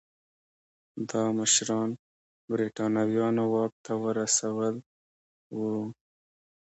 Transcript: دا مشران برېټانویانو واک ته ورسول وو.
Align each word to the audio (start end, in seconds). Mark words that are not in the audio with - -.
دا 1.09 1.23
مشران 1.39 1.89
برېټانویانو 2.51 3.43
واک 3.53 3.73
ته 3.85 3.93
ورسول 4.03 4.75
وو. 5.57 5.75